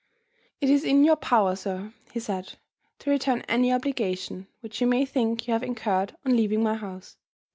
[0.61, 2.53] "It is in your power, sir," he said,
[2.97, 7.17] "to return any obligation which you may think you have incurred on leaving my house.